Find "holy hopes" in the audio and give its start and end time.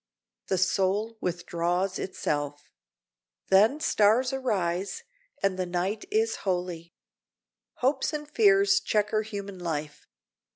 6.37-8.11